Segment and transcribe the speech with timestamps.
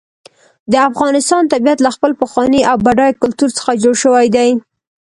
[0.71, 4.49] د افغانستان طبیعت له خپل پخواني او بډایه کلتور څخه جوړ شوی دی.